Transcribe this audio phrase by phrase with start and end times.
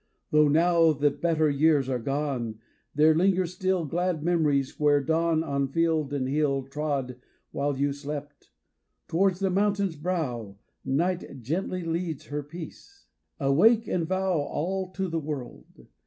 [0.31, 2.57] Though now The better years are gone,
[2.95, 7.17] there linger still Glad memories where dawn on field and hill Trod
[7.51, 8.49] while you slept.
[9.07, 13.05] Towards the mountain's brow Night gently leads her peace.
[13.39, 15.85] Awake and vow All to the world